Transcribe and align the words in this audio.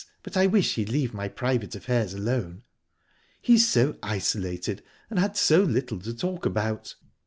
But 0.23 0.35
I 0.35 0.47
wish 0.47 0.73
he'd 0.73 0.89
leave 0.89 1.13
my 1.13 1.27
private 1.27 1.75
affairs 1.75 2.15
alone." 2.15 2.63
"He's 3.39 3.67
so 3.67 3.97
isolated, 4.01 4.81
and 5.11 5.19
had 5.19 5.37
so 5.37 5.61
little 5.61 5.99
to 5.99 6.11
talk 6.11 6.43
about." 6.43 6.95